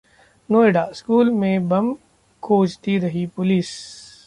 Noida: 0.49 0.85
school 0.93 1.29
में 1.31 1.67
bomb 1.69 1.93
खोजती 2.43 2.97
रही 2.97 3.25
पुलिस 3.27 3.69